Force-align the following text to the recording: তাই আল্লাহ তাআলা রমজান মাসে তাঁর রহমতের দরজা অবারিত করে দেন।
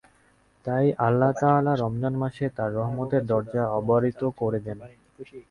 তাই 0.65 0.85
আল্লাহ 1.07 1.31
তাআলা 1.41 1.71
রমজান 1.75 2.13
মাসে 2.13 2.45
তাঁর 2.57 2.71
রহমতের 2.73 3.23
দরজা 3.25 3.63
অবারিত 3.79 4.21
করে 4.39 4.59
দেন। 4.65 4.77